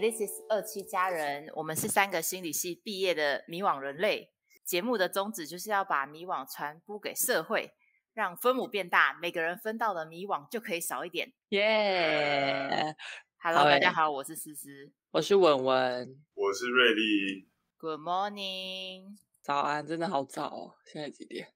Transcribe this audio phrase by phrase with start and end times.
[0.00, 4.32] This is 二七家人，我们是三个心理系毕业的迷惘人类。
[4.64, 7.74] 节目的宗旨就是要把迷惘传播给社会，
[8.14, 11.34] 让分母变大，每个人分到的迷惘就可以少一点。
[11.50, 12.96] 耶、
[13.44, 14.90] Hello，大家好，我是思思。
[15.10, 21.52] 我是文文，我是瑞丽，Good morning，早安，真的好早哦，现在几点？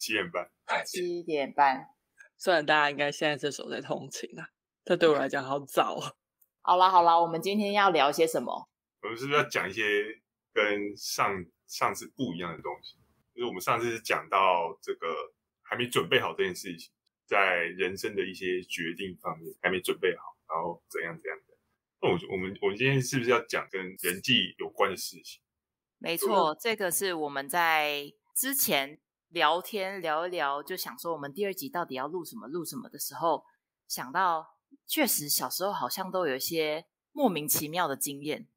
[0.00, 0.50] 七点半。
[0.84, 1.90] 七点半。
[2.36, 4.48] 虽然大家应该现在这时候在通勤啊，
[4.82, 6.16] 但对我来讲好早哦。
[6.66, 8.66] 好啦好啦，我们今天要聊些什么？
[9.02, 9.82] 我们是不是要讲一些
[10.50, 12.96] 跟上上次不一样的东西？
[13.34, 15.06] 就是我们上次是讲到这个
[15.60, 16.90] 还没准备好这件事情，
[17.26, 21.54] 在人生的一些决定方面还没准备好，然后怎样怎样的。
[22.00, 25.42] 那我我们我们今天是不是要讲跟人际有关的事情？
[25.98, 33.44] 没错，这个是我们在之前聊天聊一聊，就想说我们第二集到底要录什么录什么的时候，
[33.86, 34.53] 想到
[34.86, 38.48] 确实小时候好像都有一些莫名其妙的经验。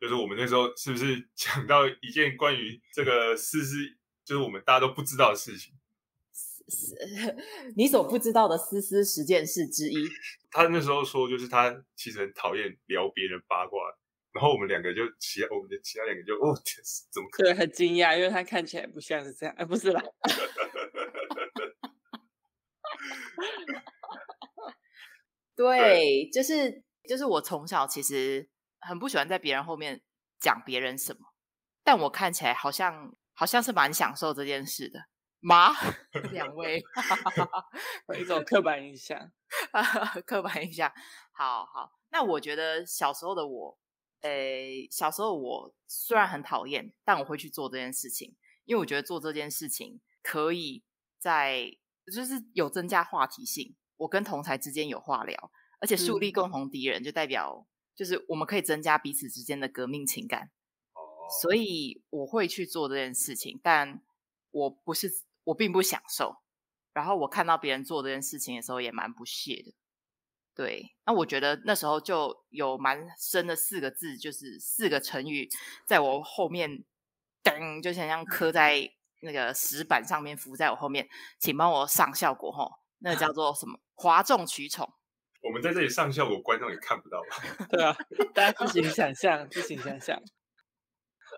[0.00, 3.76] 就是我们那时候是不是 讲到一件关于这个思思，
[4.24, 5.74] 就是我们大家都不知道的事情？
[7.76, 10.06] 你所不知道的思思十件事之一。
[10.50, 13.80] 他那时候说，就是他其实很讨厌聊别人八卦，
[14.32, 16.76] 然后我们两个就其他我们的其他两个就哦，天
[17.10, 20.02] 怎么可对，很惊讶，因为他看起来不像是这样，哎，不是啦，
[25.58, 30.00] 对，就是就是我从小其实很不喜欢在别人后面
[30.38, 31.34] 讲别人什么，
[31.82, 35.08] 但我看起来好像好像是蛮享受这件事的。
[35.40, 35.72] 妈？
[36.32, 36.80] 两位
[38.08, 39.32] 有一种刻板印象。
[40.24, 40.92] 刻板印象。
[41.32, 43.78] 好好，那我觉得小时候的我，
[44.20, 50.84] 诶，小时候我虽然很讨厌，但我会去做这件事情，因为我觉得做这件事情可以
[51.18, 51.70] 在
[52.12, 60.50] 就是有增加话题性，我跟同才之间有话聊，而且树立嗯共同敌人，就代表就是我们可以增加彼此之间的革命情感，
[60.94, 64.00] 哦，所以我会去做这件事情，但
[64.50, 66.38] 我不是我并不享受。
[66.94, 69.74] 然后我看到别人做这件事情的时候，也蛮不屑的。
[70.52, 75.48] 对，那我觉得那时候就有蛮深的四个字，就是四个成语，
[75.86, 76.82] 在我后面，
[77.44, 81.08] 噔，就像像刻在那个石板上面，浮在我后面，
[81.38, 83.78] 请帮我上效果吼，那个叫做什么？
[83.94, 84.92] 哗众取宠。
[85.40, 87.66] 我们在这里上效果，观众也看不到吧？
[87.70, 87.96] 对啊，
[88.34, 90.20] 大家自行想象，自行想象，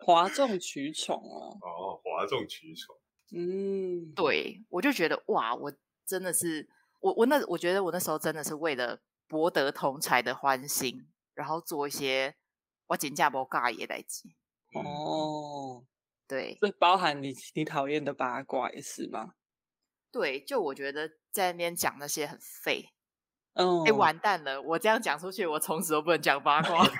[0.04, 1.58] 哗众取宠哦。
[1.60, 2.96] 哦，哗众取宠。
[3.32, 5.72] 嗯，对，我就觉得哇，我
[6.06, 6.68] 真的是
[6.98, 12.34] 我我那我觉得我那时候真的是为了博得同才的欢心，然后做一些
[12.86, 14.28] 我真正无尬也代志。
[14.74, 15.84] 嗯，哦，
[16.26, 19.34] 对这包含你你讨厌的八卦也是吗？
[20.12, 22.88] 对，就我觉得在那边讲那些很废，
[23.54, 24.60] 嗯，哎、完蛋了！
[24.60, 26.84] 我这样讲出去，我从此都不能讲八卦。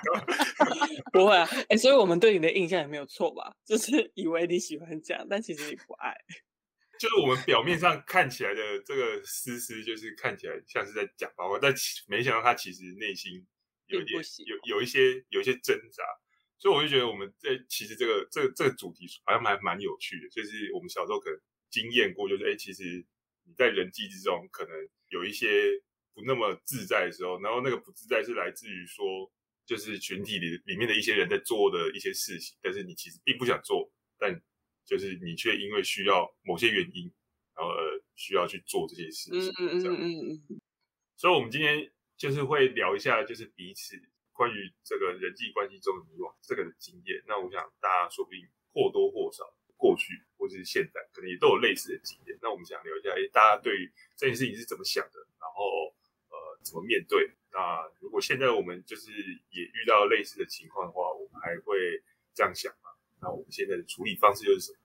[1.11, 3.55] 不会啊，哎、所以我们对你的印象也没有错吧？
[3.65, 6.15] 就是以为你喜欢讲，但其实你不爱。
[6.99, 13.45] 就是我们表面上看起来的这个思思，就是看起来像是在讲八卦，但其没想到他其实内心
[13.87, 16.03] 有一点有有一些有一些挣扎，
[16.59, 21.39] 所以我就觉得我们这其实这个这个这个主题好像蛮蛮有趣的，就是我们小时候可能
[21.71, 23.03] 经验过，就是哎、其实
[23.45, 24.75] 你在人际之中可能
[25.09, 25.47] 有一些
[26.13, 29.31] 不那么自在的时候，然后那个不自在是来自于说，
[29.65, 34.39] 就是群体里里面的一些人在做的一些事情，但是你其实并不想做，但
[34.85, 37.11] 就是你却因为需要某些原因，
[37.55, 40.61] 然后呃需要去做这些事情，嗯嗯这样嗯嗯嗯，
[41.15, 43.95] 所以，我们今天就是会聊一下，就是彼此
[44.33, 47.23] 关于这个人际关系中的迷惘这个的经验。
[47.27, 48.41] 那我想大家说不定
[48.73, 49.43] 或多或少
[49.77, 52.35] 过去或是现在，可能也都有类似的经验。
[52.41, 55.93] 那我们想聊一下，哎，大家对于这件事情是怎么想的，然后
[56.29, 57.29] 呃怎么面对？
[57.53, 59.11] 那如果现在我们就是
[59.51, 62.01] 也遇到类似的情况的话，我们还会
[62.33, 62.89] 这样想吗？
[63.21, 64.79] 那我们现在的处理方式又是什么？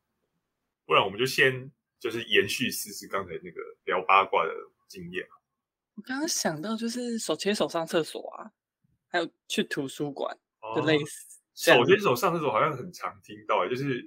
[0.84, 4.52] 不然我们就先就是延续思思刚才那个聊八卦的
[4.86, 5.26] 经验。
[5.94, 8.52] 我刚刚想到就是手牵手上厕所啊，
[9.08, 10.38] 还有去图书馆
[10.74, 11.40] 的类哦似。
[11.54, 14.06] 手牵手上厕所好像很常听到、欸，就是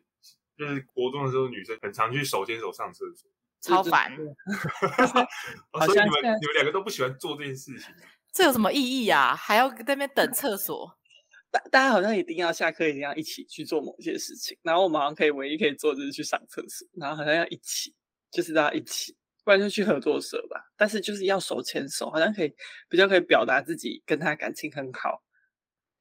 [0.55, 0.79] 就是
[1.09, 3.29] 国中的时候，女生很常去手牵手上厕所。
[3.61, 4.29] 超烦，所以
[5.99, 7.93] 你们你们两个都不喜欢做这件事情。
[8.31, 9.35] 这有什么意义啊？
[9.35, 10.97] 还要在那边等厕所？
[11.51, 17.93] 大大家好像一定要下课一定要一起去做某些事情，然后我们好像可以唯一可以做就是去上厕所，然后好像要一起，
[18.31, 19.13] 就是大家一起，
[19.43, 20.71] 不然就去合作社吧。
[20.77, 22.53] 但是就是要手牵手，好像可以
[22.87, 25.21] 比较可以表达自己跟他感情很好。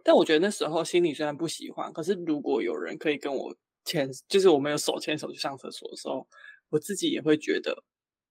[0.05, 3.57] 但我觉得那时候心里虽然不喜欢，可是如果有人可以跟我
[3.89, 6.29] 牵，就是我们有手牵手去上厕所的时候，
[6.69, 7.83] 我自己也会觉得，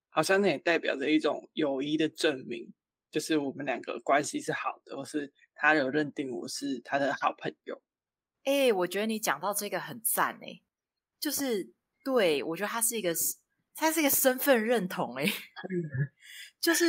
[0.10, 2.72] 好像那也代表着一种友谊的证明，
[3.10, 7.82] 就是我们两个关系是好的，或是他有认定我是他的好朋友。
[8.44, 10.62] 哎，我觉得你讲到这个很赞哎，
[11.20, 11.74] 就是
[12.04, 13.14] 对我觉得他是一个，
[13.76, 15.26] 他是一个身份认同哎，
[16.62, 16.86] 就是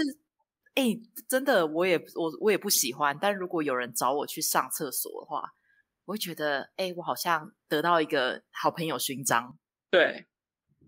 [0.75, 0.97] 哎，
[1.29, 5.55] 真的我也我我也不喜欢，但如果有人找我去上厕所的话，
[6.09, 9.59] 我会觉得哎，我好像得到一个好朋友勋章。
[9.91, 10.27] 对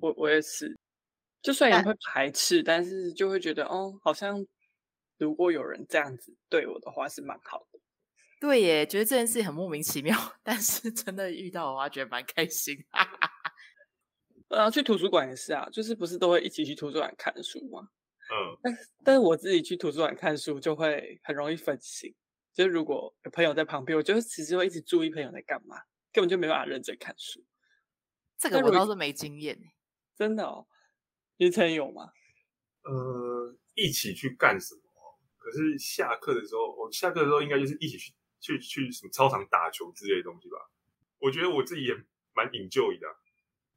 [0.01, 0.79] 我我也是，
[1.43, 4.47] 就算也会排斥，但是就会觉得哦，好像
[5.19, 7.79] 如果有人这样子对我的话，是蛮好的。
[8.41, 12.75] 对耶，觉得这件事情很莫名其妙， 但是真的遇到的话，觉得蛮开心。
[14.49, 17.91] 呃，去图书馆也是啊，就是不是都会一起去图书馆看书吗？
[18.33, 22.15] 嗯，但但是我自己去图书馆看书就会很容易分心，
[22.53, 25.77] 就是如果有朋友在旁边，我就其实会一直注意朋友在干嘛，
[26.13, 27.45] 根本就没办法认真看书。
[28.39, 29.61] 这个我倒是没经验
[30.17, 30.67] 真的哦，
[31.37, 32.13] 你曾有吗？
[32.83, 34.83] 呃，一起去干什么？
[35.39, 38.13] 可是下课的时候，我下课的时候应该就是一起去。
[38.43, 40.57] 去去什么操场打球之类的东西吧，
[41.19, 41.93] 我觉得我自己也
[42.33, 43.07] 蛮引咎的。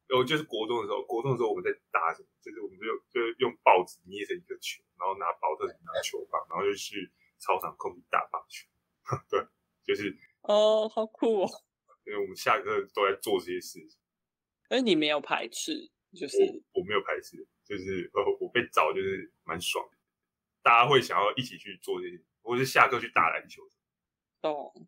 [0.08, 7.12] 然后就是国中的时候，国中的时候我们在打什么，就是我们就就是用报纸捏成一个球，然后拿保特瓶拿球棒，然后就去
[7.44, 8.66] 操场空地打棒球。
[9.30, 9.45] 对，
[9.84, 11.50] 就是哦，好酷哦！
[12.06, 14.00] 因为我们下课都在做这些事情。
[14.69, 16.38] 而你没有排斥，就是
[16.74, 19.98] 我没有排斥，就是呃，我被找就是蛮爽的。
[20.62, 23.62] 大家会想要一起去做这些，或是下课去打篮球。
[24.42, 24.88] 懂。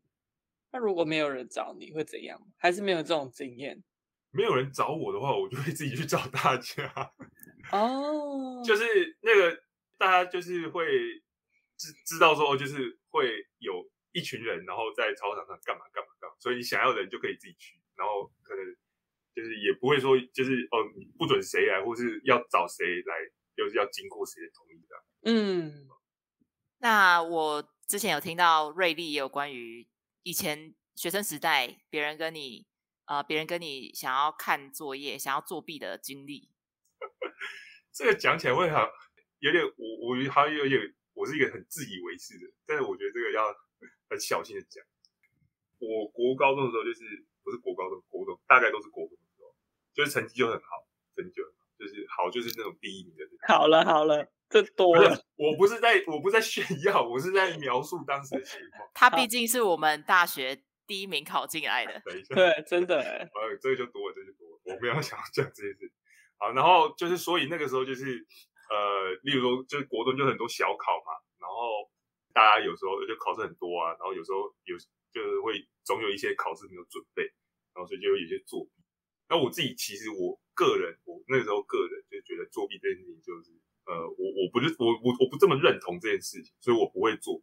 [0.72, 2.42] 那如果没有人找你会怎样？
[2.58, 3.84] 还是没有这种经验？
[4.32, 7.14] 没有人找我的话，我就会自己去找大家。
[7.72, 9.64] 哦，就是那个
[9.98, 10.86] 大家就是会
[11.78, 18.64] 知知道说，就是会有一群人，然后在操场上干嘛干嘛干嘛，所以你想要的人就可以自己去，然后可能
[19.36, 23.16] 就是也不会说就是哦，你不准谁来，或是要找谁来，
[23.56, 25.32] 又是要经过谁的同意的。
[25.32, 25.88] 嗯，
[26.80, 27.72] 那我。
[27.88, 29.88] 之前有听到瑞丽也有关于
[30.24, 32.66] 以前学生时代别人跟你
[33.06, 36.50] 呃别人跟你想要看作业想要作弊的经历。
[37.94, 38.90] 这个讲起来会好
[39.38, 39.70] 有点我
[40.10, 43.50] 我好像有点我是一个很自以为是的，但是我觉得这个要
[44.08, 44.84] 很小心的讲。
[45.80, 47.02] 我国高中的时候就是
[47.42, 49.56] 不是国高中国中大概都是国中的时候，
[49.94, 50.86] 就是成绩就很好，
[51.16, 53.26] 成绩就很好，就是好就是那种第一名的。
[53.48, 54.30] 好了好了。
[54.48, 58.88] 这多了，我不是在，我不在炫耀，我是在描述当时的情况。
[58.94, 63.02] 他毕竟是我们大学第一名考进来的，等一下，对，真的，
[63.34, 64.62] 呃，这个就多了，这就多了。
[64.66, 65.92] 我没有想要讲这件事。
[66.38, 68.24] 好，然后就是，所以那个时候就是，
[68.70, 71.90] 呃，例如说，就是国中就很多小考嘛，然后
[72.34, 74.78] 大家有时候就考试很多啊，然后有时候有
[75.12, 77.24] 就是会总有一些考试没有准备，
[77.74, 78.72] 然后所以就有一些作弊。
[79.30, 83.52] 那我自己其实我个人，我那时候个人就觉得作弊这件事情就是。
[83.86, 87.40] 呃，我我不是我我我不这么认同这件事情，所以我不会做，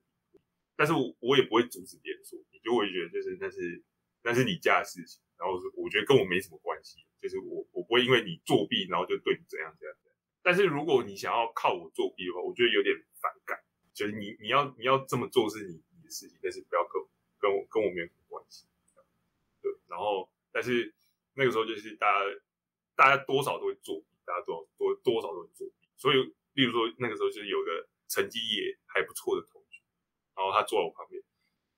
[0.75, 3.81] 但是我我也不会阻止别人做，就我也觉得就是那是
[4.25, 9.97] 那是你家的事情，然后是我觉得跟我没什么关系，就是我我不会因为你作弊，然后就对你怎样怎样。
[10.43, 13.63] 但是如果你想要靠我作弊的话，我觉得有点反感，
[13.95, 17.03] 就是你你要你要这么做是你你的事情，但是不要跟
[17.39, 18.67] 跟我跟我没有什么关系。
[19.63, 20.93] 对，然后但是
[21.35, 22.19] 那个时候就是大家
[22.97, 25.89] 大家多少都会作弊，大家多多多少都会作弊。
[25.97, 26.17] 所以，
[26.55, 29.81] 例如说那个时候就是有个成绩也还不错的同学，
[30.35, 31.23] 然后他坐在我旁边，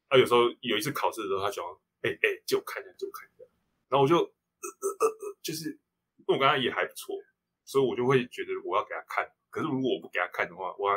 [0.09, 3.45] 他有时候有一次考试的时候，他喜欢哎哎借我看一下，借我看一下，
[3.89, 5.71] 然后我就呃呃呃呃，就是
[6.17, 7.15] 因为我跟他也还不错，
[7.65, 9.29] 所以我就会觉得我要给他看。
[9.51, 10.89] 可是如果我不给他看的话，我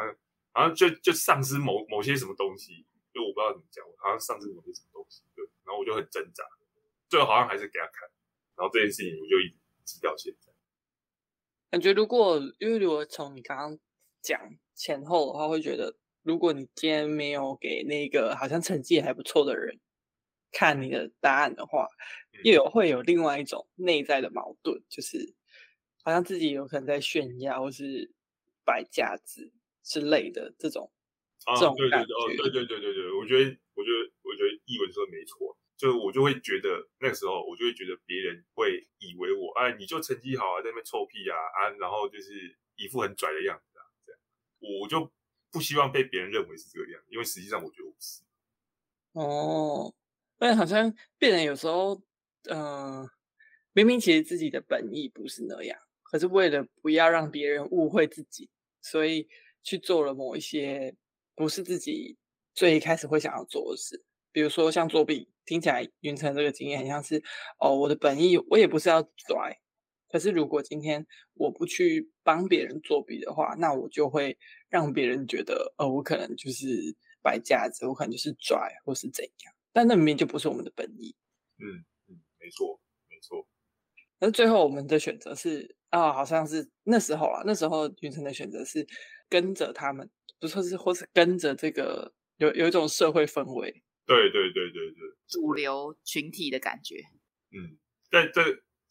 [0.54, 5.46] 好像就就丧失某某些什么东西，就我不知道怎么讲，我好像丧失某些什么东西，对。
[5.64, 6.44] 然后我就很挣扎，
[7.10, 8.10] 最后好像还是给他看，
[8.56, 10.52] 然后这件事情我就一直记到现在。
[11.70, 13.80] 感觉如果，因为如果从你刚刚
[14.22, 14.40] 讲
[14.74, 19.78] 前后的话，会觉得，如果你今天没有给那个好像成绩还不错的人
[20.52, 21.88] 看你的答案的话，
[22.44, 25.36] 又有会有另外一种内在的矛盾，就是
[26.08, 28.10] 好像自己有可能在炫耀或是
[28.64, 29.52] 摆架子
[29.84, 30.90] 之类的这种
[31.60, 32.14] 这种感觉。
[32.14, 35.58] 哦，对对对对对，我觉得，我觉得，我觉得译文说的没错。
[35.76, 44.22] 就我就会觉得那个时候，我就会觉得别人会以为我，哎，你就成绩好啊，在那边臭屁啊啊，然后就是一副很拽的样子啊，这样，
[44.60, 45.12] 我就
[45.52, 48.24] 不希望被别人认为是这个样，因为实际上我觉得我不是。
[49.12, 49.94] 哦，
[50.38, 52.02] 但好像别人有时候，
[52.50, 53.06] 嗯，
[53.74, 55.78] 明明其实自己的本意不是那样，
[56.12, 58.50] 可是为了不要让别人误会自己，
[58.82, 59.28] 所以
[59.64, 60.96] 去做了某一些
[61.36, 62.18] 不是自己
[62.54, 64.04] 最一开始会想要做的事。
[64.32, 67.24] 比如说像作弊，听起来云晨这个经验很像是
[67.60, 69.60] 哦，我的本意我也不是要拽，
[70.10, 74.38] 可是如果今天我不去帮别人作弊的话，那我就会
[74.70, 81.16] 让别人觉得呃，我可能就是摆架子，我可能就是拽或是怎样，但那明明就不是我们的本意。
[81.58, 83.48] 嗯嗯，没错没错。
[84.20, 88.86] 那最后我们的选择是啊，好像是那时候啊，那时候云城的选择是
[89.30, 93.84] 跟着他们，不说是或是跟着这个有有一种社会氛围。
[94.06, 96.96] 对对对对对，主流群体的感觉。
[97.52, 97.78] 嗯，
[98.10, 98.42] 但这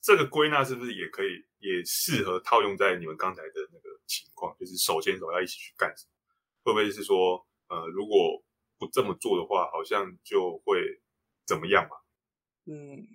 [0.01, 6.11] 这个归纳是不是也可以也适合套用在你们刚才的那个情况，就是手牵手要一起去干什么？
[6.65, 8.43] 会不会是说，呃，如果
[8.79, 11.01] 不这么做的话，好像就会
[11.47, 11.97] 怎么样嘛？
[12.67, 13.07] 嗯，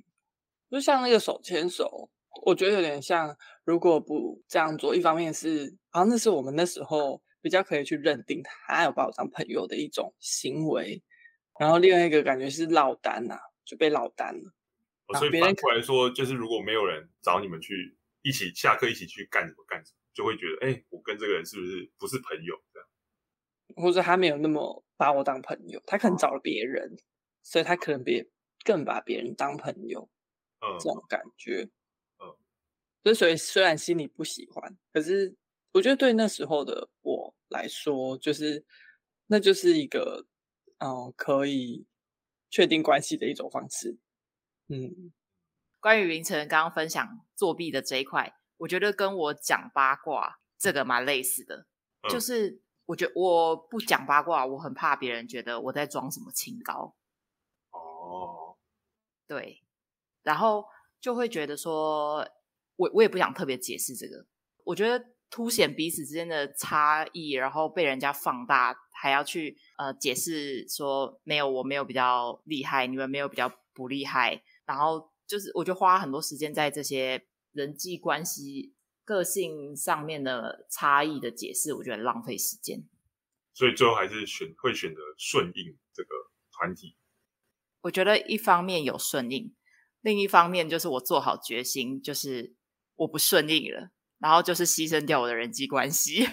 [0.71, 2.09] 就像那个手牵手，
[2.43, 3.35] 我觉得有点像，
[3.65, 11.01] 如果不这样做，一方面是好像那是我们那时候比较可以去认定他有把我当朋友的一种行为。
[11.59, 14.53] 然后另外一个感觉是落单呐，就被落单了。
[15.19, 22.87] 所以反过来说，就是如果没有人找你们去一起下课一起去干什么干什么，就会觉得，哎，我跟这个人是不是不是朋友这样？
[23.75, 26.97] 或者他没有那么把我当朋友，他可能找了别人，
[27.43, 28.25] 所以他可能别
[28.63, 30.09] 更把别人当朋友。
[30.61, 31.69] 嗯，这种感觉。
[33.03, 35.35] 嗯，所以所以虽然心里不喜欢，可是
[35.71, 38.65] 我觉得对那时候的我来说，就是
[39.27, 40.25] 那就是一个。
[40.83, 41.85] 哦，可以
[42.49, 43.99] 确定关系的一种方式。
[44.67, 45.13] 嗯，
[45.79, 51.67] 关于云晨刚刚分享作弊的这一块，我觉得跟我讲八卦这个蛮类似的。
[52.09, 56.95] 就是我觉得我不讲八卦，我很怕别人觉得我在装什么清高。
[57.69, 58.57] 哦，
[59.27, 59.61] 对，
[60.23, 60.65] 然后
[60.99, 62.27] 就会觉得说，
[62.81, 64.25] 我我也不想特别解释这个。
[64.63, 68.75] 我觉得凸显彼此之间的差异，然后被人家放大。
[68.93, 82.83] 还要去呃解释说没有我没有比较厉害，你们没有比较不厉害，然后就是我就花很多时间在这些人际关系、个性上面的差异的解释，我觉得浪费时间。
[83.55, 86.09] 所以最后还是选会选择顺应这个
[86.51, 86.95] 团体。
[87.81, 89.55] 我觉得一方面有顺应，
[90.01, 92.53] 另一方面就是我做好决心，就是
[93.01, 93.89] 我不顺应了，
[94.19, 96.27] 然后就是牺牲掉我的人际关系。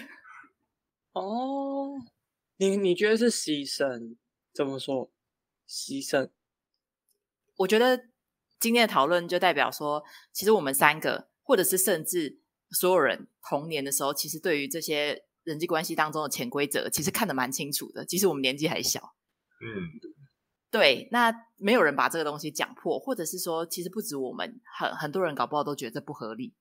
[1.13, 1.95] 哦。
[2.57, 4.17] 你你觉得是牺牲？
[4.53, 5.09] 怎么说？
[5.67, 6.29] 牺牲？
[7.55, 8.09] 我觉得
[8.59, 18.03] 今天的讨论就代表说，其实我们三个，或者是甚至所有人童年的时候，其实对于这些人际关系当中的潜规则，其实看得蛮清楚的。
[18.05, 19.15] 即使我们年纪还小，
[19.61, 20.08] 嗯，
[20.71, 21.07] 对。
[21.11, 26.55] 那没有人把这个东西讲破，或者是说，其实不止我们，很很多人搞不好都觉得不合理。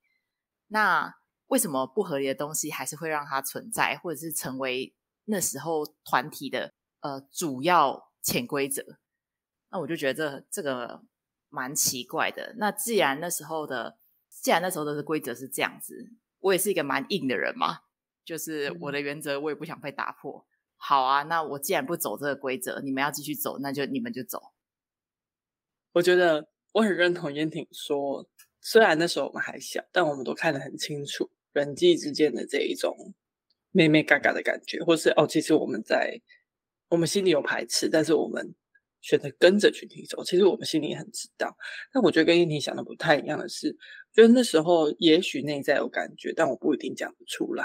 [0.69, 1.15] 那
[1.47, 4.95] 为什么不合理的东西还是会让它存在，或者是成为？
[5.31, 8.83] 那时候团体的呃主要潜规则，
[9.71, 11.03] 那我就觉得这这个
[11.51, 12.55] 蛮奇怪的。
[12.57, 13.99] 那既然那时候的，
[14.31, 17.81] 既然那时候的规则是这样子，我也是一个蛮硬的人嘛，
[18.25, 20.47] 就是我的原则我也不想被打破。
[20.79, 24.41] 好啊，那我既然不走这个规则，你们要继续走，那就你们就走。
[25.93, 28.27] 我觉得我很认同燕婷说，
[28.63, 33.15] 虽然那时候我们还小，但我们都看得很清楚人际之间的这一种。
[33.71, 36.19] 妹妹嘎嘎的感觉，或是哦，其实我们在
[36.89, 38.55] 我们心里有排斥，但是我们
[39.03, 40.25] 选择跟着群体走。
[40.25, 41.55] 其实我们心里也很知道。
[41.93, 43.77] 但我觉得跟燕婷想的不太一样的是，
[44.15, 47.65] 觉得那时候也许内在有感觉，但我不一定讲得出来，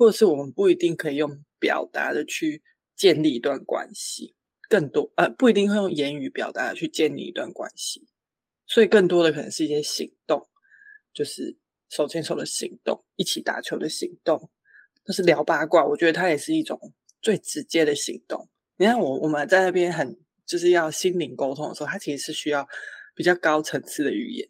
[0.00, 2.62] 或者是我们不一定可以用表达的去
[2.96, 4.34] 建立一段关系。
[4.66, 8.06] 更多呃，不一定会用言语表达的去建立一段关系，
[8.66, 10.48] 所以更多的可能是一些行动，
[11.12, 11.58] 就是
[11.90, 14.50] 手牵手的行动，一起打球的行动。
[15.04, 16.78] 就是聊八卦，我觉得它也是一种
[17.20, 18.48] 最直接的行动。
[18.78, 22.66] 你看，我我们在那边很就是要心灵沟通的时候，它其实是需要
[23.14, 24.48] 比较高层次的语言。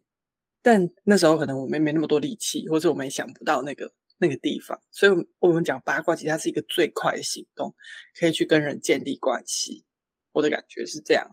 [0.63, 3.91] 但那时候可能我们没那么多力气，或者我们想不到那个
[4.21, 7.75] 那个地方，所以我们讲八卦，其实它是一个最快的行动，
[8.15, 9.85] 可以去跟人建立关系。
[10.33, 11.27] 我的感觉是这样。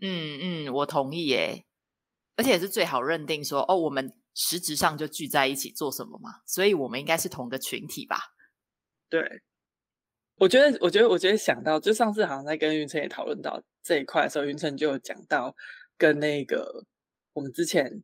[0.00, 1.66] 嗯嗯，我同意耶，
[2.36, 8.18] 而且也是最好认定说，哦，我们实质上就聚在一起做什么嘛，所以我们应该是同个群体吧。
[9.08, 9.42] 对，
[10.36, 15.54] 我觉得，我觉得，我觉得想到，就上次好像在跟云晨也讨论到这一块的时候，云晨就有讲到
[15.96, 16.84] 跟那个
[17.34, 18.02] 我们之前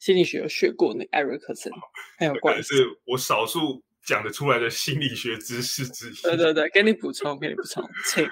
[0.00, 1.72] 心理学有学过那艾瑞克森
[2.18, 6.14] 很有关系，是我少数讲得出来的心理学知识之一。
[6.26, 8.28] 对对对，给你补充，给你补充， 请。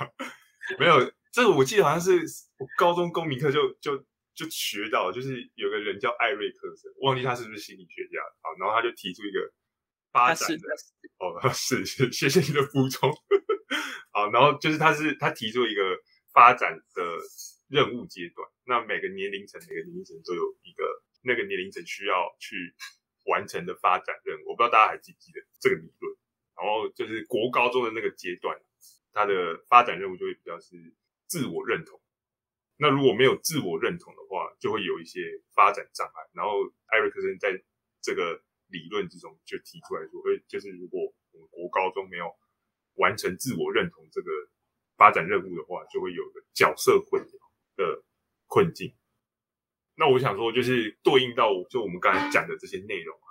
[0.78, 2.12] 没有，这个我记得好像是
[2.56, 3.98] 我高中公民课就就
[4.34, 9.52] 就学到，就是有个人叫艾瑞克森，忘记他是不是心理学家好，然后他就提出一个。
[10.14, 10.56] 发展的
[11.18, 13.10] 哦，是是，谢谢你的补充。
[14.12, 15.82] 好，然后就是他是他提出一个
[16.32, 17.02] 发展的
[17.68, 22.74] 任务阶段，那每个年龄层每个年龄层都有一个那个年龄层需要去
[23.26, 24.50] 完成的发展任务。
[24.50, 26.16] 我不知道大家还记不记得这个理论。
[26.56, 28.56] 然后就是国高中的那个阶段，
[29.12, 30.94] 它的发展任务就会比较是
[31.26, 32.00] 自我认同。
[32.76, 35.20] 那如果没有自我认同的话，就会有一些
[35.52, 36.22] 发展障碍。
[36.32, 36.52] 然后
[36.86, 37.60] 艾瑞克森在
[38.00, 42.32] 这个理论之中就提出来说，诶，就是如果我们国高中没有
[42.94, 44.30] 完成自我认同这个
[44.96, 47.43] 发展任务的话，就会有个角色混淆
[47.76, 48.04] 的
[48.46, 48.94] 困境。
[49.96, 53.28] 那我想说，就是对应到就我们刚才讲的这些内容啊，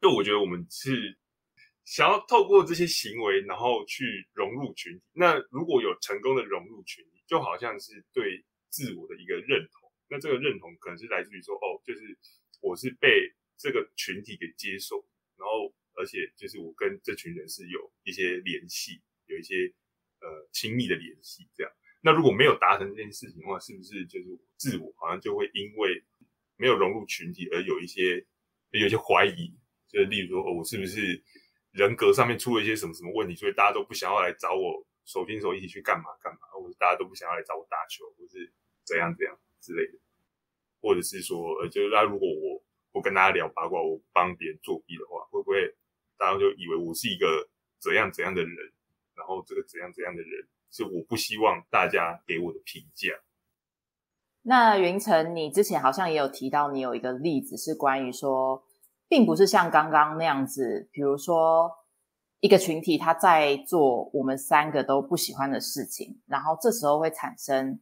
[0.00, 1.18] 就我觉得我们是
[1.84, 5.02] 想要透过这些行为，然后去融入群体。
[5.12, 9.90] 那如果有成功的融入群体，就好像是对自我的一个认同。
[10.08, 12.16] 那这个认同可能是来自于说，哦，就是
[12.60, 15.04] 我是被这个群体给接受，
[15.36, 19.74] 然后而且就是我跟这群人是有一些联系，有一些
[20.20, 21.72] 呃亲密的联系，这样。
[22.06, 26.04] 那如果没有达成这件事情的话，是不是就是自我好像就会因为
[26.56, 28.24] 没有融入群体而有一些
[28.70, 29.52] 有一些怀疑？
[29.88, 31.20] 就是例如说，哦，我是不是
[31.72, 38.52] 人格上面出了一些什么什么问题，所以大家都不想要来找我手牵手一起去干嘛干嘛，或者大家都不想要来找我打球，或是
[38.84, 39.98] 怎样怎样之类的，
[40.80, 45.74] 或者是说，呃，就是那如果我不跟大家聊八卦，我帮别人作弊的话，会不会
[46.16, 48.54] 大家就以为我是一个怎样怎样的人？
[49.16, 50.48] 然后这个怎样怎样的人？
[50.76, 53.08] 是我不希望大家给我的评价。
[54.42, 58.62] 那云晨，你之前好像也有提到，你有一个例子是关于说，
[59.08, 61.72] 并不是像刚刚那样子，比如说
[62.40, 67.80] 一个群体他在做我们三个都不喜欢的事情，然后这时候会产生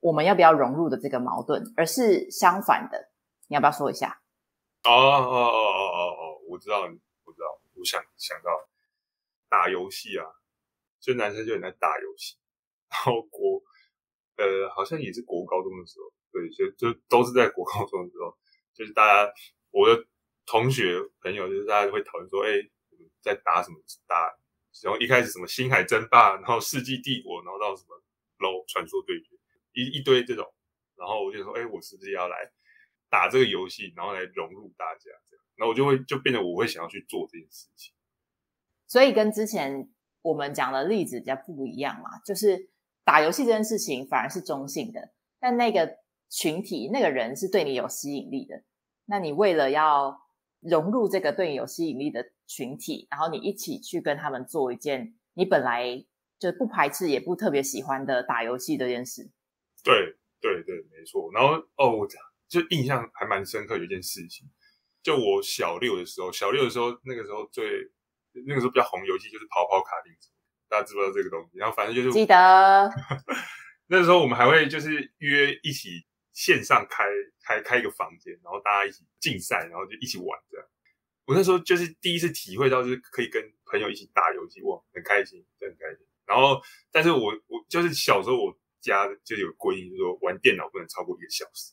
[0.00, 3.10] 我们要不要融入的这个矛盾，而是相反的。
[3.48, 4.20] 你要不要说一下？
[4.84, 8.50] 哦哦哦哦哦哦，我知道，我知道，我想想到
[9.48, 10.24] 打游戏啊。
[11.00, 12.36] 就男生就很爱打游戏，
[12.90, 13.62] 然后国
[14.36, 18.36] 呃好像也是国高中的时候，对，就就都是在国高中的时候，
[18.74, 19.32] 就是大家
[19.70, 20.06] 我的
[20.44, 22.50] 同学朋友，就是大家会讨论说，哎，
[23.22, 24.36] 在打什么打，
[24.82, 28.02] 然后一开始什么星海争霸，然后世纪帝国，然后到什么
[28.38, 29.36] LO 传说对决，
[29.72, 30.52] 一一堆这种，
[30.96, 32.50] 然后我就说，哎，我是不是要来
[33.08, 35.20] 打这个游戏，然后来融入大家这样，
[35.56, 37.94] 然后我就会就变得我会想要去做这件事情，
[38.86, 39.90] 所以跟之前。
[40.22, 42.68] 我们讲的例子比较不一样嘛，就是
[43.04, 45.96] 打游戏这件事情反而是中性的，但那个
[46.28, 48.62] 群体那个人是对你有吸引力的。
[49.06, 50.20] 那你为了要
[50.60, 56.04] 融入这个对你有吸引力的群体，然后你一起去跟他们做一件你本来
[56.38, 59.30] 就不排斥也不特别喜欢的打游戏这件事。
[59.82, 61.30] 对对对，没错。
[61.32, 62.06] 然后哦，我
[62.46, 64.46] 就印象还蛮深刻有一件事情，
[65.02, 67.64] 就我小六的时候，小六的时候那个时候最。
[68.46, 70.30] 那个时候比较红游戏就是跑跑卡丁车，
[70.68, 71.58] 大家知不知道这个东西？
[71.58, 72.90] 然后反正就是记得
[73.88, 77.04] 那时候我们还会就是约一起线上开
[77.42, 80.66] 开开一个房间，然后大家一起竞赛，然后就一起玩这样。
[81.26, 86.06] 我那时候就是第一次体会到，就是可以跟朋友一起打游戏，哇，很开心，真很开心。
[86.24, 91.72] 然后，但是我我就是小时候我家就有规定，就是说玩电脑不能超过一个小时，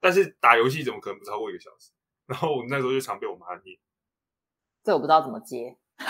[0.00, 1.92] 但是打游戏怎么可能不超过一个小时？
[2.26, 3.78] 然后我那时候就常被我妈念。
[4.88, 5.76] 这我不知道怎么接，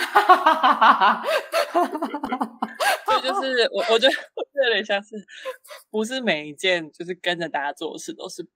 [3.05, 4.13] 这就是 我， 我觉得
[4.63, 5.17] 有点像是，
[5.89, 8.47] 不是每一件就是跟着大家做的事都是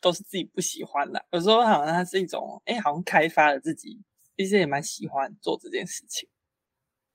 [0.00, 1.26] 都是自己不喜欢的。
[1.32, 4.00] 有时候好像它是一种，哎，好像开发了自己，
[4.36, 6.28] 其实也蛮喜欢做这件事情。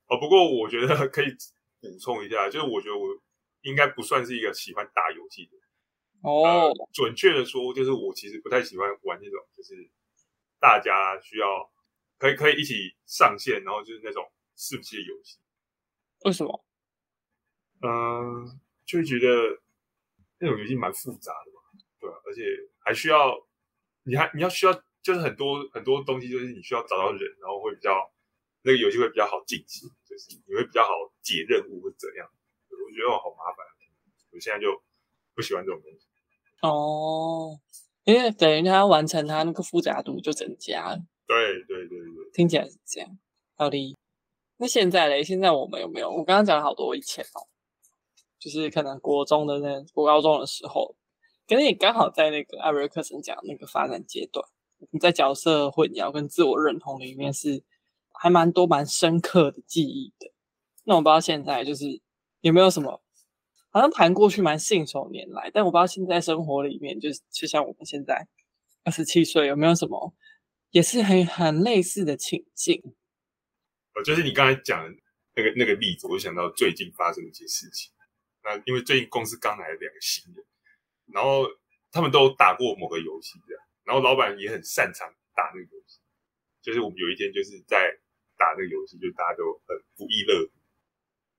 [0.08, 1.28] 哦，不过我觉得可以
[1.80, 3.06] 补充一下，就是我觉得我
[3.62, 5.52] 应该不算是一个喜欢打游戏的。
[6.30, 9.90] 哦，准确的说，就是我其实不太喜欢玩那种，就是
[10.60, 11.48] 大家需要。
[12.20, 15.40] 可以可以一起上线，然后就是那种世界游戏。
[16.26, 16.64] 为什么？
[17.82, 19.62] 嗯，就会觉得
[20.38, 21.62] 那种游戏蛮复杂的嘛，
[21.98, 22.44] 对而且
[22.80, 23.48] 还需要，
[24.04, 28.12] 你还你要需要，就是很多很多东西，就是你需要找到人，然后会比较
[28.64, 30.90] 那个游戏会比较好进行，就是你会比较好
[31.22, 32.30] 解任务或怎样。
[32.70, 33.66] 我觉得好麻烦，
[34.32, 34.84] 我现在就
[35.34, 36.06] 不喜欢这种东西。
[36.62, 37.58] 哦，
[38.04, 41.00] 因为等于他要完成，他那个复杂度就增加了。
[41.30, 43.20] 对对对对，听起来是这样。
[43.56, 43.96] 好的，
[44.58, 45.24] 那现在嘞？
[45.24, 46.10] 现在我们有没有？
[46.10, 47.46] 我刚刚讲了好多以前哦，
[48.40, 50.96] 就是可能国中的那国高中的时候，
[51.48, 54.44] 可能也刚好在那个艾瑞克森讲那个发展阶段，
[54.90, 57.64] 你在角色混淆跟自我认同里面是
[58.12, 60.32] 还蛮多蛮深刻的记忆的。
[60.86, 62.02] 那我不知道现在就是
[62.42, 63.04] 有没有什么，
[63.70, 68.28] 好像谈过去蛮信手拈来，但我不知道现在生活里面，就是就像我们现在
[68.84, 70.12] 二十七岁，有没有什么？
[70.72, 72.82] 也是很很类似的情境，
[73.94, 75.00] 呃，就是你刚才讲的
[75.36, 77.92] 那个那个例子，我就想到最近发生的一些事情。
[78.44, 80.46] 那因为最近公司刚来了两个新人，
[81.08, 81.46] 然后
[81.92, 86.00] 他们都打过某个游戏，这样，然后老板也很擅长打那个游戏。
[86.62, 87.98] 就是我们有一天就是在
[88.38, 90.52] 打那个游戏，就大家都很不亦乐乎。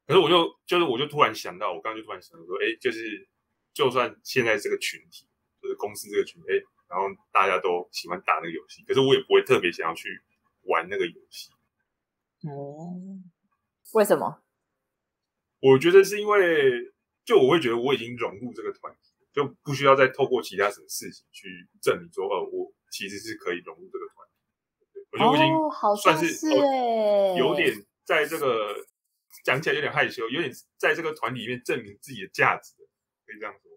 [0.06, 3.28] 可是我就就是我就突然想到，我刚刚就突然想到说，哎，就是
[3.72, 5.26] 就算现在这个群体，
[5.62, 10.20] 就是公司这个群，哎，然后大家都喜欢打那个游戏，可是我也不会特别想要去
[10.62, 11.50] 玩那个游戏。
[12.48, 12.98] 哦，
[13.92, 14.42] 为什么？
[15.60, 16.92] 我觉得是因为，
[17.24, 24.34] 就我会觉得我已经融入这个团体，就不需要再透过其他什么事情去证明说，哦，我其实是可以融入这个团体。
[25.12, 25.48] 我觉得我已经
[25.96, 26.46] 算是
[27.38, 28.74] 有点在这个
[29.44, 32.74] 讲起来有点害羞，有点在这个团体里面证明自己的价值，
[33.26, 33.69] 可以这样说。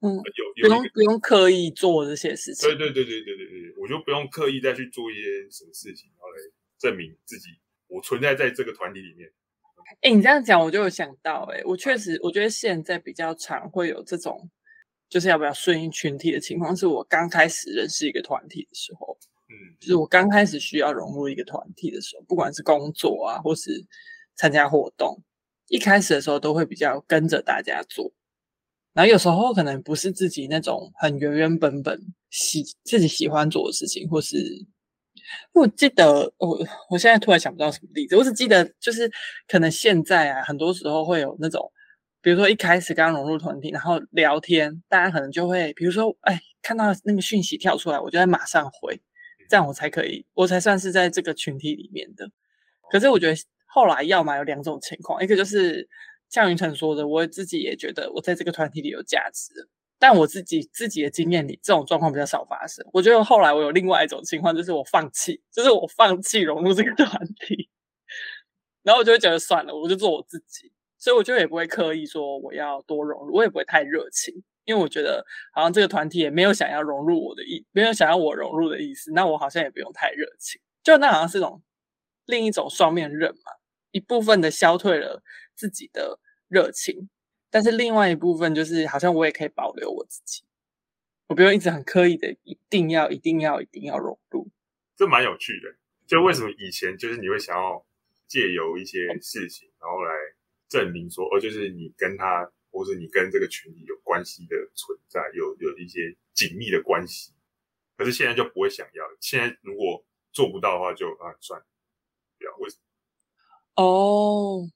[0.00, 2.68] 嗯，有不用不用刻意做这些事情。
[2.68, 6.36] 对对对对对对对，我就不用刻意再去做一些什么事情，然后来
[6.78, 7.48] 证明自己
[7.88, 9.30] 我存在在这个团体里面。
[10.02, 14.50] 哎，你这样讲，我就有想到，哎，我确实，我觉得现在比较常会有这种，
[15.08, 23.82] 就是要不要顺应群体的情况，是我刚开始认识一个团体的时候，嗯，就是我刚开始需要融入一个团体的时候，不管是工作啊，或是
[24.36, 25.20] 参加活动，
[25.68, 28.12] 一开始的时候都会比较跟着大家做，
[28.98, 31.96] 然后有时候可能不是自己那种很原原本本
[32.30, 34.36] 喜自己喜欢做的事情，或是。
[35.52, 36.58] 我记得我
[36.90, 39.08] 我现在突然想不到什么例子，我只记得就是
[39.46, 41.70] 可能现在啊，很多时候会有那种，
[42.20, 49.00] 比如说一开始刚融入团体，然后聊天，大家可能就会，比如说，哎，看到那个讯息跳出来，我就在马上回，
[49.48, 52.28] 这样我才可以，我才算是在这个群体里面的。
[52.90, 55.86] 可是我觉得后来要么有两种情况，一个就是
[56.28, 59.68] 像云晨说的，我自己也觉得我在这个团体里有价值。
[60.00, 62.86] 但我自己自己的经验里，这种状况比较少发生。
[62.92, 67.68] 我觉得后来我有另外一种情况，就是我放弃，就是我放弃融入这个团体，
[68.84, 70.70] 然后我就会觉得算了，我就做我自己。
[70.98, 74.32] 所以我就也不会刻意说我要多融入，我也不会太热情，
[74.64, 79.10] 因为我觉得好像这个团体也没有想要融入我的意，没有想要我融入的意思。
[79.12, 81.60] 那我好像也不用太热情，就那好像是种
[82.26, 83.52] 另一种双面刃嘛，
[83.90, 85.22] 一部分的消退了
[85.58, 87.10] 自己的热情。
[87.50, 90.44] 但是另外一部分就是，好像我也可以保留我自己，
[91.26, 94.48] 我不用一直很刻意的，一定要、一定要、一定要融入。
[94.94, 95.74] 这蛮有趣的。
[96.06, 97.84] 就为什么以前就是你会想要
[98.26, 100.12] 借由一些事情，然后来
[100.68, 107.32] 证明说，哦，就是你跟他，或者你跟这个群体有关系的存在，有有一些紧密的关系。
[107.96, 109.04] 可是现在就不会想要。
[109.20, 111.66] 现在如果做不到的话，就啊算了，
[112.38, 112.56] 不要。
[112.58, 113.82] 为什么？
[113.82, 114.70] 哦，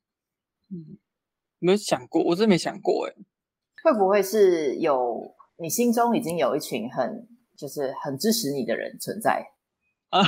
[0.72, 0.98] 嗯。
[1.58, 3.12] 没有想过，我真没想过哎，
[3.84, 9.46] 会不会是有你心中已经有一群很就是很支持你的人存在
[10.08, 10.20] 啊？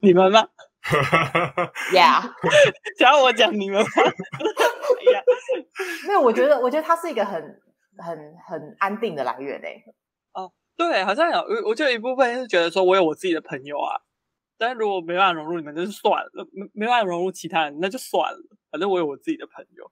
[0.00, 0.46] 你们吗？
[1.94, 2.22] 呀，
[2.98, 3.88] 想要我讲你们吗？
[6.06, 7.42] 没有，我觉得我觉得它是一个很
[7.96, 9.82] 很很安定的来源嘞。
[10.34, 13.96] 哦，对，好像有，我就有一部分是觉得说我有我自己的朋友啊，
[14.58, 18.38] 但是如果没办法融入你们，就是算了；没没办法融入其他人，那就算了。
[18.70, 19.90] 反正我有我自己的朋友。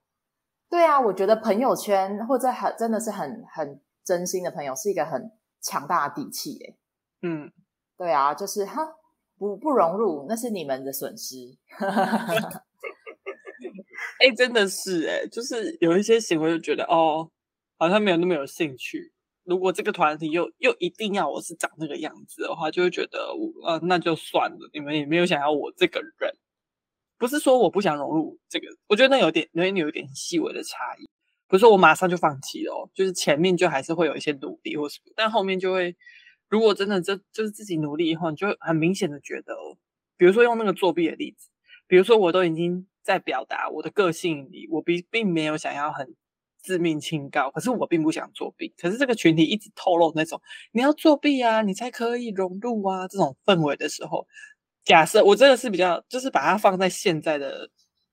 [0.69, 6.77] 对啊，我觉得朋友圈或者很真的是很很真心的朋友，是一个很强大的底气耶。
[7.23, 7.53] 嗯，
[7.97, 8.83] 对啊，就是哈
[9.39, 11.37] 不不融入，那是你们的损失。
[14.19, 17.31] 哎，真的是哎，就是有一些行为就觉得哦，
[17.79, 19.13] 好像没有那么有兴趣。
[19.45, 23.29] 如果这个团体又又一定要我是长那个样子的话，就会觉得
[23.65, 26.35] 呃那就算了，你们也没有想要我这个人。
[27.19, 31.09] 不是说我不想融入这个，我觉得那有点，有点有点细微的差异。
[31.49, 35.95] 不是说我马上就放弃了，就是前面就还是会有一些努力或什么，但后面就会，
[36.49, 39.55] 如果真的这就是自己努力以后，你就很明显的觉得，
[40.17, 41.49] 比如说用那个作弊的例子，
[41.87, 46.17] 比如说我都已经在表达我的个性里，我并并没有想要很
[46.61, 54.27] 自命清高，可是我并不想作弊，可是这个群体一直透露那种你要作弊啊，你才可以融入啊这种氛围的时候。
[54.87, 57.69] 假设我真的是比较，就是把它放在现在的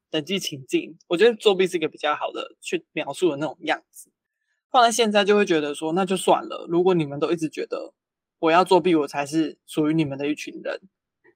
[0.09, 4.09] 等级情境，我觉得作弊是一个比较好的去描述的那种样子。
[4.71, 6.65] 放在现在就会觉得说，那就算了。
[6.67, 7.93] 如果你们都一直觉得
[8.39, 10.81] 我要作弊，我才是属于你们的一群人，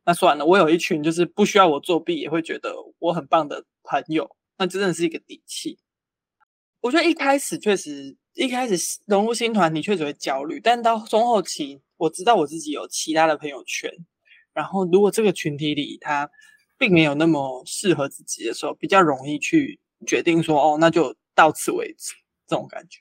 [0.05, 0.43] 那算了。
[0.43, 5.77] 我有一群就是不需要我作弊也会觉得我很棒的朋友，那真的是一个底气。
[6.81, 13.91] 我觉得一开始确实，一开始融入新团你确实会焦虑，但到中后期，我知道我自己有其他的朋友圈。
[14.57, 16.31] 然后，如果这个群体里他
[16.79, 22.15] 并没有那么适合自己的时候，比较容易去决定说，哦，那就到此为止
[22.47, 22.99] 这种感觉。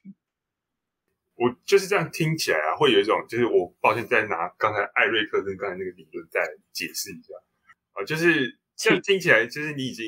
[1.35, 6.43] 我就是这样听起来啊，会有一种就是我抱歉再拿刚才艾瑞克跟刚才那个理论再
[6.73, 7.33] 解释一下
[7.95, 10.05] 啊，就是这样听起来，就是你已经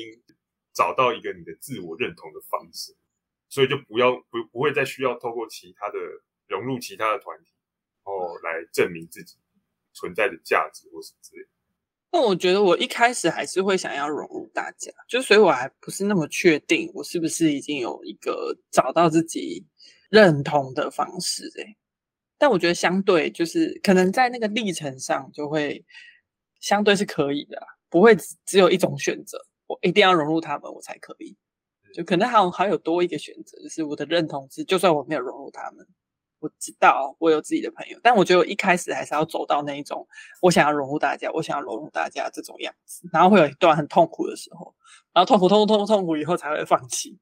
[0.71, 2.95] 找到一个你的自我认同的方式，
[3.49, 5.97] 所以就不要不不会再需要透过其他的
[6.47, 7.49] 融入其他的团体，
[8.05, 9.35] 然后来证明自己。
[9.93, 11.47] 存在的价值或是之类，
[12.11, 19.65] 那我觉得我一开始还是会想要融入，大家，就所以我还不是那么确定，我是不是已经有一个找到自己
[20.09, 21.75] 认同的方式哎。
[22.37, 25.83] 但我觉得相对就是可能在那个历程上就会
[26.61, 31.35] 相对是可以的，不会只只有一种选择，我一定要融入他们我才可以，
[31.93, 35.85] 就可能还还有多一个选择，就是我的认同是，就算我没有融入他们。
[36.39, 40.07] 我知道我有自己的朋友，但我觉得我一开始还是要走到那一种，
[40.41, 44.73] 我想要融入大家，我想要融入大家这种样子，然后会有一段很痛苦的时候，
[45.13, 47.19] 然后痛苦、痛苦、痛苦、痛苦以后才会放弃。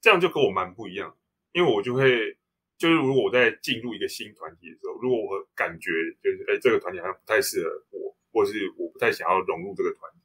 [0.00, 1.16] 这样就跟我蛮不一样，
[1.52, 2.36] 因为我就会
[2.76, 5.90] 就是如果我在进入一个新团体的时候，如果我感觉
[6.22, 10.18] 就是哎这个团体好像不太适合我，或是我不太想要融入这个团体，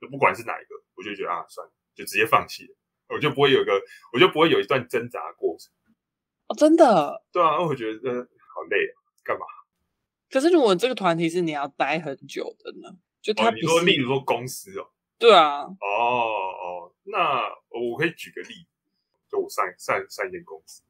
[0.00, 2.76] 就不管是哪一个，我就觉得啊算了，就直接放弃了，
[3.08, 3.80] 我就不会有一个，
[4.12, 5.72] 我就不会有一段挣扎过程。
[6.46, 8.12] 哦，真的，对啊，我觉得
[8.54, 9.46] 好累啊，干嘛？
[10.30, 12.96] 可是如果这个团体是你要待很久的呢？
[13.22, 18.66] 就他，你说，例如说公司哦，对啊，哦哦，那我可以举个例子，
[19.30, 20.82] 就我上上上一间公司，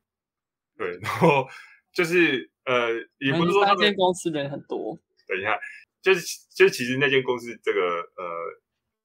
[0.77, 1.47] 对，然后
[1.93, 5.57] 就是呃，也不是说那间公司人很多，等一下，
[6.03, 7.81] 就是就是其实那间公司这个
[8.17, 8.25] 呃，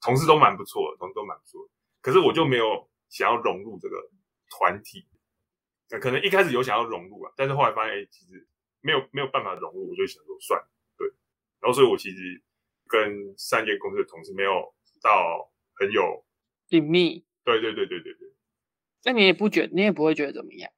[0.02, 1.70] 同事都蛮不错，同事都蛮不错，
[2.02, 4.10] 可是我就没有想要融入这个
[4.50, 5.06] 团体。
[5.98, 8.48] 可能一开始有想要融入啊，但是后来发现，哎，其实
[8.82, 11.08] 没有没有办法融入，我就想说算了，对。
[11.60, 12.44] 然后所以我其实
[12.88, 14.52] 跟三间公司的同事没有
[15.02, 16.24] 到很有
[16.68, 17.26] 紧密。
[17.44, 18.30] 对对对对对对。
[19.06, 20.72] 那你也不觉，你也不会觉得怎么样？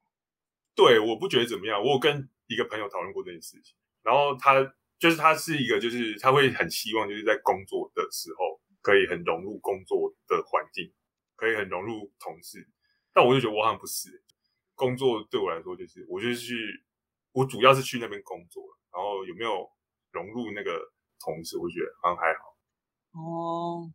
[0.74, 1.82] 对，我不觉得怎么样。
[1.82, 10.90] 我有跟一个朋友讨论过这件事情，然后他就是他是一个，就是他会很希望就是在工作的时候可以很融入工作的环境，
[11.36, 12.66] 可以很融入同事。
[13.12, 14.22] 但我就觉得我好像不是。
[14.82, 16.56] 工作对我来说，就是我就是去，
[17.30, 18.60] 我主要是去那边工作，
[18.92, 19.70] 然后有没有
[20.10, 20.72] 融入那个
[21.20, 22.50] 同事，我觉得好像还好。
[23.12, 23.92] 哦，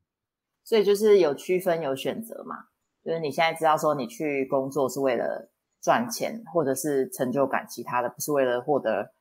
[0.63, 2.55] 所以就是有区分有选择嘛，
[3.03, 9.13] 就是你现在知道说你去工作是为了赚钱或者是成就感，其他的不是为了获得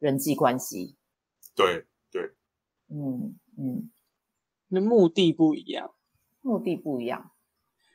[0.00, 0.96] 人际关系。
[1.54, 2.34] 对对，
[2.88, 3.92] 嗯嗯，
[4.66, 5.94] 那目的不一样，
[6.40, 7.30] 目的不一样。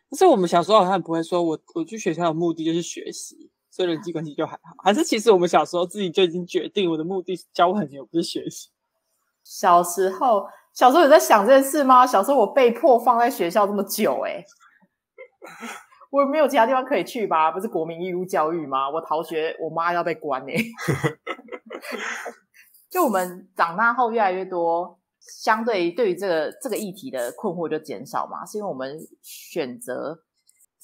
[0.10, 4.74] 可是我们小时候好像不会说，我我去学校的目的就是学习，所以人际关系就还好。
[4.84, 8.70] 还是其实我们小时候自己就已经决定，我的目的是交朋友，不是学习。
[9.44, 12.06] 小时候，小时候有在想这件事吗？
[12.06, 14.44] 小时候我被迫放在学校这么久，哎，
[16.12, 17.52] 我没有其他地方可以去吧？
[17.52, 18.90] 不是国民义务教育吗？
[18.90, 20.54] 我逃学，我妈要被关哎。
[22.90, 24.99] 就我们长大后越来越多。
[25.38, 30.24] 相对于对于这个这个议题的困惑就减少嘛，是因为我们选择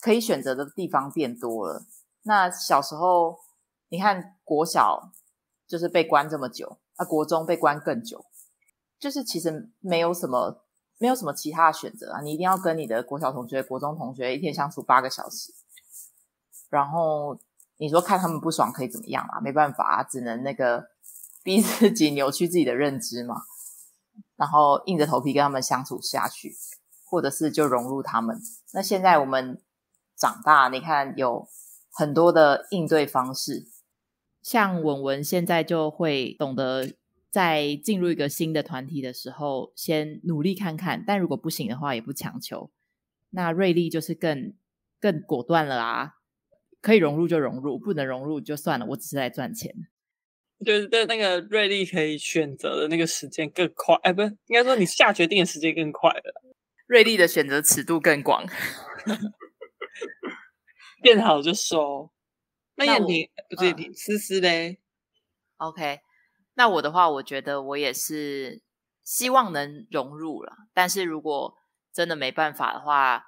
[0.02, 1.86] 可以选择的地方变多了。
[2.24, 3.40] 那小时候
[3.90, 5.12] 你看国小
[5.68, 8.26] 就是被关这么久，啊，国中被关更久，
[9.00, 10.64] 就是其实没有什么
[10.98, 15.54] 没有什么其他的选择啊，你一定要跟你的国小同学、国中同学一天相处八个小时，
[16.70, 17.40] 然后
[17.78, 19.40] 你说看他们不爽可以怎么样啊？
[19.42, 20.90] 没办法啊，只能那个
[21.44, 23.36] 逼自己扭曲自己的认知嘛。
[24.38, 26.54] 然后硬着头皮跟他们相处下去，
[27.06, 28.40] 或者是就融入他们。
[28.74, 29.62] 那现在我们
[30.16, 31.48] 长大，你看有
[31.92, 33.68] 很多的应对方式。
[34.42, 36.94] 像文文现在就会懂得，
[37.32, 42.70] 在进入一个新的团体的时候，先努力看看，但如果不行的话，也不强求。
[43.32, 44.54] 那瑞丽就是更
[45.00, 46.14] 更果断了啊，
[46.80, 49.74] 可以融入就融入，不能融入就算了，我只是来赚钱。
[50.64, 56.42] 就是对那个瑞丽可以选择的那个时间更快，哎，不是，应该说你下决定的时间更快了。
[56.88, 58.46] 瑞丽的选择尺度更广，
[61.02, 62.12] 变好就收。
[62.76, 64.80] 那燕婷不是燕婷，思思嘞
[65.58, 66.00] ？OK，
[66.54, 68.62] 那我的话，我觉得我也是
[69.04, 71.58] 希望能融入了，但是如果
[71.92, 73.24] 真的没办法的话，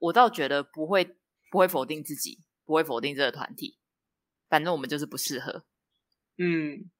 [0.00, 1.16] 我倒觉得不会
[1.50, 3.78] 不会否定自己，不会否定这个团体，
[4.48, 5.64] 反正我们就是不适合。
[6.38, 6.90] 嗯，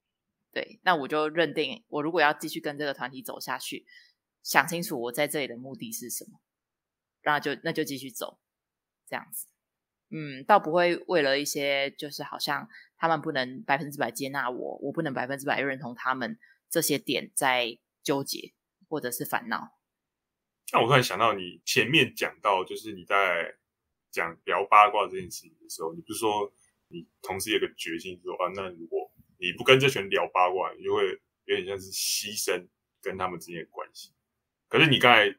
[0.52, 3.86] 对，那我就认定，我如果要继续跟这个团体走下去，
[4.42, 6.40] 想清楚我在这里的目的是什么，
[7.20, 8.38] 然后就那就继续走，
[9.06, 9.46] 这样子，
[10.10, 16.38] 嗯，倒不会为了一些就是好像他们不能百分之百接纳我，我不能百分之百认同他们
[16.70, 18.54] 这些点在纠结
[18.88, 19.76] 或者是烦恼。
[20.72, 23.56] 那我突然想到，你前面讲到，就是你在
[24.10, 26.52] 讲聊八卦这件事情的时候，你不是说
[26.88, 31.04] 你同时有个决心说啊，那如果你不跟这群聊八卦，你就会
[31.44, 32.66] 有点像是牺牲
[33.00, 34.12] 跟他们之间的关系。
[34.68, 35.34] 可是你刚才，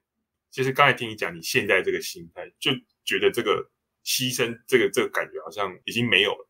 [0.50, 2.72] 其实刚才听你讲，你现在这个心态，就
[3.04, 3.70] 觉得这个
[4.04, 6.50] 牺牲，这个这个感觉好像已经没有了。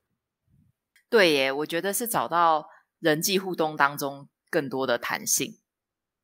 [1.09, 5.59] 对耶，我觉得是找到人际互动当中更多的弹性。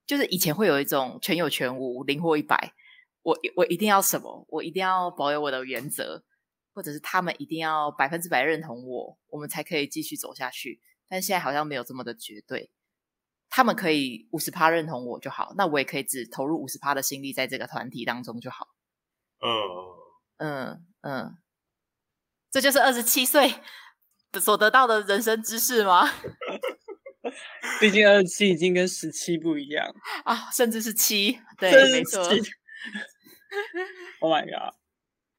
[0.05, 2.73] 就是以前会有一种全有全无、零或一百，
[3.21, 6.25] 我我一定要什么，我一定要保有我的原则，
[6.73, 10.81] 或者是他们一定要百分之百认同我，我们才可以继续走下去。
[11.07, 12.71] 但现在好像没有这么的绝对，
[13.49, 18.69] 他们可以五十趴认同我就好，那我也可以只投入五十趴的心力在这个团体当中就好。
[19.39, 19.57] 嗯，
[20.37, 21.37] 嗯嗯，
[22.49, 23.55] 这就是二十七岁
[24.41, 26.09] 所得到的人生知识吗？
[27.79, 29.93] 毕竟二十七已经跟十七不一样
[30.25, 32.23] 啊，甚至是七，对，没错。
[32.29, 32.41] 七
[34.19, 34.73] Oh my god，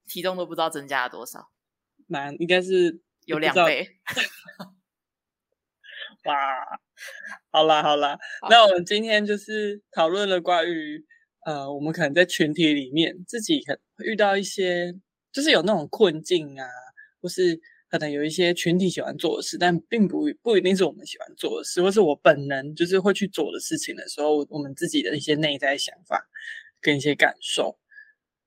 [0.06, 1.50] 体重都不知道增加了多少，
[2.06, 3.98] 难应该是有两倍。
[6.24, 6.34] 哇！
[7.50, 11.04] 好啦好啦，好那我们今天就是讨论了关于
[11.44, 14.94] 呃，我们可能在群体里面自己可遇到一些，
[15.32, 16.66] 就是有那种困境啊，
[17.20, 17.60] 或是
[17.90, 26.26] 可能有一些群体喜欢做的事，但并不不一定是我们喜欢做的事，或是我本能就是会去做的事情的时候，我们自己的一些内在想法
[26.80, 27.78] 跟一些感受，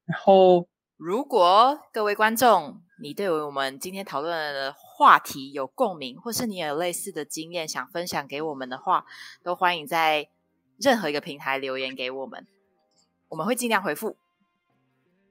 [0.06, 9.06] 然后如果各位观众，你对我们今天讨论的话题有共鸣，或是你有类似的经验想分享给我们的话，
[9.44, 10.28] 都欢迎在
[10.80, 12.48] 任何一个平台留言给我们，
[13.30, 14.18] 我们会尽量回复。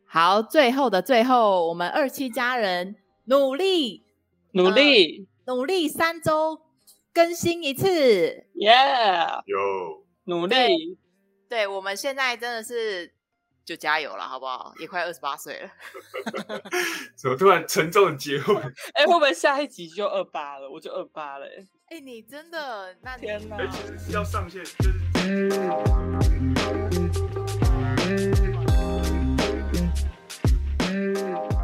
[0.06, 4.04] 好，最后的最后，我们二期家人努力
[4.52, 6.60] 努力努力三周
[7.12, 8.46] 更新一次。
[8.54, 10.96] ，Yeah，有努力。
[11.48, 13.15] 对我们现在真的是
[13.66, 14.72] 就加油了，好不好？
[14.78, 15.68] 也快二十八岁了。
[17.16, 18.56] 怎么突然沉重的结婚？
[18.94, 20.70] 哎、会不会下一集就二八了？
[20.70, 22.96] 我就二八了、欸，哎、你真的？
[23.02, 23.56] 那你天哪！
[23.56, 24.94] 哎，其实是要上线，就是。